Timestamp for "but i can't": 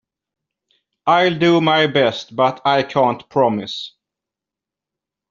2.35-3.29